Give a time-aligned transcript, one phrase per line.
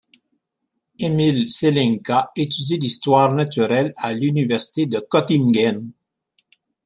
[0.97, 5.91] Emil Selenka étudie l’histoire naturelle à l’université de Göttingen.